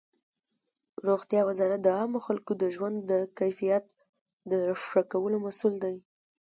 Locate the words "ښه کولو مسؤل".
4.87-5.73